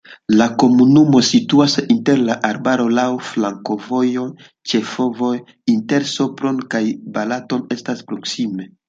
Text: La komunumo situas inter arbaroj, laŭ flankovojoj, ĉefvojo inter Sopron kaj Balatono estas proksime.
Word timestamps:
La 0.37 0.45
komunumo 0.61 1.19
situas 1.25 1.75
inter 1.95 2.23
arbaroj, 2.49 2.87
laŭ 2.99 3.03
flankovojoj, 3.31 4.25
ĉefvojo 4.71 5.45
inter 5.75 6.09
Sopron 6.15 6.59
kaj 6.75 6.83
Balatono 7.19 7.71
estas 7.77 8.03
proksime. 8.11 8.67